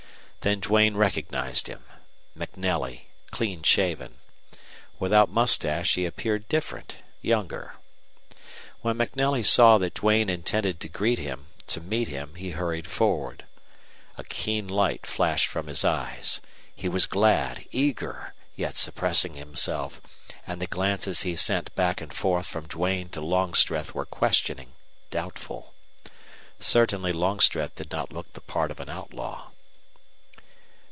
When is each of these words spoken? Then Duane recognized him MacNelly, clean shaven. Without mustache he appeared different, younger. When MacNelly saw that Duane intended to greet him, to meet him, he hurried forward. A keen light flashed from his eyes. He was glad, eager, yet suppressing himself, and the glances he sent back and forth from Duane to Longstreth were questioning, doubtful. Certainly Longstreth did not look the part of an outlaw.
Then 0.43 0.59
Duane 0.59 0.95
recognized 0.97 1.67
him 1.67 1.83
MacNelly, 2.35 3.01
clean 3.29 3.61
shaven. 3.61 4.17
Without 4.97 5.29
mustache 5.29 5.93
he 5.93 6.03
appeared 6.03 6.47
different, 6.47 6.95
younger. 7.21 7.75
When 8.81 8.97
MacNelly 8.97 9.45
saw 9.45 9.77
that 9.77 9.93
Duane 9.93 10.29
intended 10.31 10.79
to 10.79 10.89
greet 10.89 11.19
him, 11.19 11.45
to 11.67 11.79
meet 11.79 12.07
him, 12.07 12.33
he 12.33 12.49
hurried 12.49 12.87
forward. 12.87 13.45
A 14.17 14.23
keen 14.23 14.67
light 14.67 15.05
flashed 15.05 15.45
from 15.45 15.67
his 15.67 15.85
eyes. 15.85 16.41
He 16.75 16.89
was 16.89 17.05
glad, 17.05 17.67
eager, 17.69 18.33
yet 18.55 18.75
suppressing 18.75 19.35
himself, 19.35 20.01
and 20.47 20.59
the 20.59 20.65
glances 20.65 21.21
he 21.21 21.35
sent 21.35 21.75
back 21.75 22.01
and 22.01 22.11
forth 22.11 22.47
from 22.47 22.67
Duane 22.67 23.09
to 23.09 23.21
Longstreth 23.21 23.93
were 23.93 24.07
questioning, 24.07 24.73
doubtful. 25.11 25.75
Certainly 26.59 27.13
Longstreth 27.13 27.75
did 27.75 27.91
not 27.91 28.11
look 28.11 28.33
the 28.33 28.41
part 28.41 28.71
of 28.71 28.79
an 28.79 28.89
outlaw. 28.89 29.45